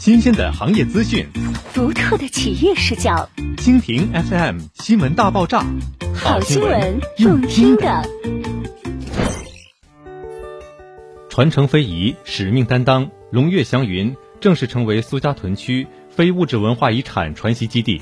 [0.00, 1.26] 新鲜的行业资讯，
[1.74, 3.28] 独特的企业视角。
[3.58, 5.62] 蜻蜓 FM 新闻大爆炸，
[6.14, 8.02] 好新闻，用听的。
[11.28, 18.00] 传承非遗，使命担当，龙跃祥云正式成为苏家屯区非物质文化遗产传习基地。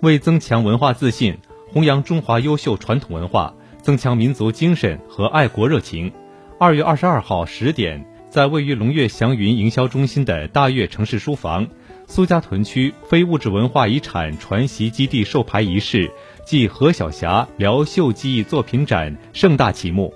[0.00, 1.36] 为增强文化自信，
[1.70, 3.52] 弘扬中华优秀传统文化，
[3.82, 6.10] 增强民族精神和爱国热情，
[6.58, 8.06] 二月二十二号十点。
[8.34, 11.68] 在位于龙跃祥云营销中心的大悦城市书房，
[12.08, 16.10] 苏家屯区非物质文化遗产传习基地授牌仪式
[16.44, 20.12] 暨何晓霞辽绣技艺作品展盛大启幕。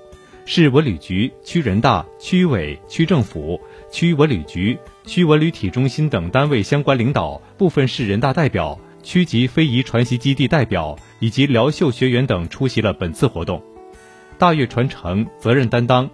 [0.46, 13.62] 市文旅局、区人大、区委、区政府、区文旅局、区文旅体中心等单位相关领导、部分市人大代表、区级非遗传习基地代表以及辽绣学员等出席了本次活动。
[14.38, 16.10] 大悦传承，责任担当。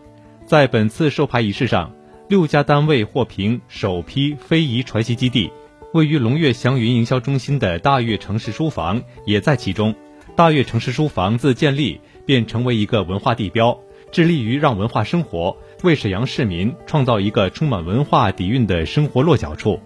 [0.47, 1.91] 在本次授牌仪式上，
[2.29, 5.51] 六家单位获评首批非遗传习基地，
[5.95, 9.95] 位于龙跃祥云营销中心的大悦城市书房也在其中。
[10.37, 13.79] 大悦城市书房自建立便成为一个文化地标，
[14.13, 19.81] 致力于让文化生活，为沈阳市民创造一个充满文化底蕴的生活落脚处。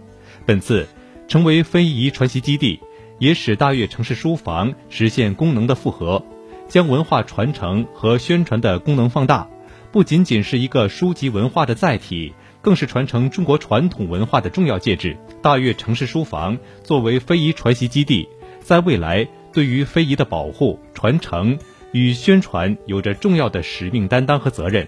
[0.44, 0.88] 本次
[1.28, 2.80] 成为非遗传习基地，
[3.20, 6.25] 也使大悦城市书房实现功能的复合，
[6.66, 9.48] 将文化传承和宣传的功能放大。
[9.91, 15.17] 不仅仅是一个书籍文化的载体，更是传承中国传统文化的重要介质。
[15.41, 18.28] 大悦城市书房作为非遗传习基地，
[18.61, 21.59] 在未来对于非遗的保护、传承
[21.92, 24.86] 与宣传有着重要的使命担当和责任，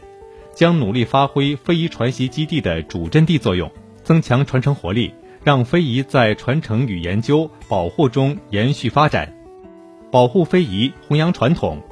[0.55, 3.71] 将努力发挥非遗传习基地的主阵地作用，
[4.03, 9.35] 增强传承活力，让非遗在传承与研究、保护中延续发展，
[10.13, 11.83] 保护非遗，弘扬传统。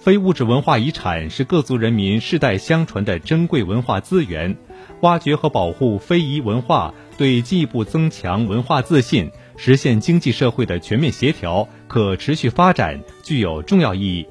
[0.00, 4.56] 非物质文化遗产是各族人民世代相传的珍贵文化资源，
[5.02, 14.26] 挖掘和保护非遗文化，对进一步增强文化自信、实现经济社会的全面协调、可持续发展具有重要意义。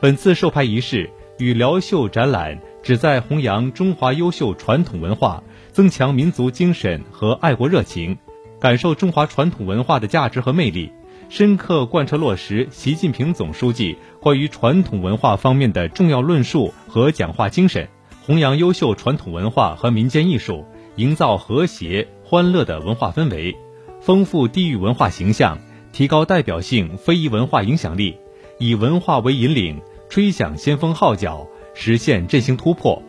[0.00, 1.08] 本次授牌仪式
[1.38, 8.18] 与辽绣展览旨在弘扬中华优秀传统文化，增强民族精神和爱国热情，
[8.60, 10.90] 感受中华传统文化的价值和魅力。
[11.32, 17.88] 深刻贯彻落实习近平总书记关于传统文化方面的重要论述和讲话精神，
[18.26, 20.66] 弘扬优秀传统文化和民间艺术，
[20.96, 23.56] 营造和谐欢乐的文化氛围，
[24.02, 25.58] 丰富地域文化形象，
[25.90, 28.14] 提高代表性非遗文化影响力，
[28.58, 33.02] 以文化为引领，吹响先锋号角，实现振兴突破。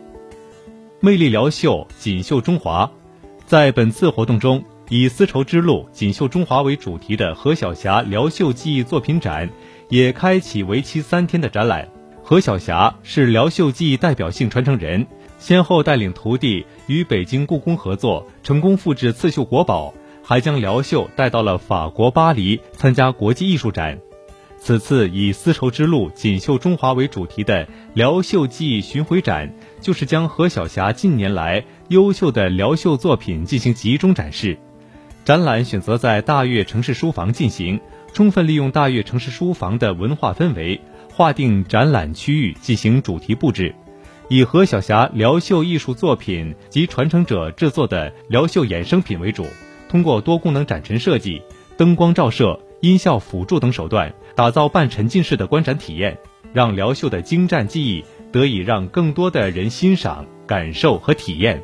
[0.98, 2.90] 魅力辽绣，锦绣中华，
[3.44, 4.64] 在本次活动中。
[4.90, 9.48] 以“丝绸之路，锦绣中华”为主题的何晓霞辽绣技艺作品展，
[9.88, 11.88] 也开启为期三天的展览。
[12.22, 15.06] 何晓霞是辽绣技艺代表性传承人，
[15.38, 23.98] 先后带领徒弟与北京故宫合作，成功复制刺绣国宝，还将辽绣带到了法国巴黎参加国际艺术展。
[24.58, 34.58] 此次以“丝绸之路，锦绣中华”为主题的辽绣技艺巡回展，就是将何晓霞近年来优秀的辽绣作品进行集中展示。
[35.24, 37.80] 展览选择在大悦城市书房进行，
[38.12, 40.78] 充分利用大悦城市书房的文化氛围，
[41.10, 43.74] 划定展览区域进行主题布置，
[44.28, 49.46] 以何晓霞辽绣艺术作品及传承者制作的辽绣衍生品为主，
[49.88, 51.40] 通过多功能展陈设计、
[51.78, 56.18] 灯光照射、音效辅助等手段，打造半沉浸式的观展体验，
[56.52, 61.62] 让辽绣的精湛技艺得以让更多的人欣赏、感受和体验。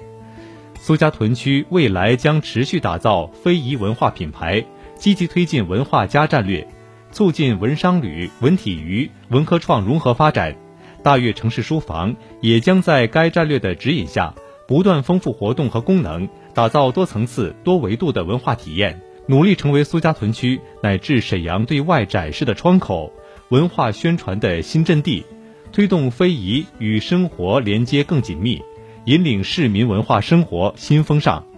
[0.83, 4.65] 苏家屯区未来将持续打造非遗文化品牌，
[4.97, 6.67] 积极推进文化加战略，
[7.13, 10.57] 促进文商旅、文体娱、文科创融合发展。
[11.03, 14.35] 大悦城市书房也将在该战略的指引下，
[14.67, 23.13] 不断丰富活动和功能，打造多层次、多维度的文化体验，努力成为苏家屯区乃至沈阳对外展示的窗口、
[23.51, 25.27] 文化宣传的新阵地，
[25.73, 28.63] 推动非遗与生活连接更紧密。
[29.11, 31.50] 引领市民文化生活新风尚。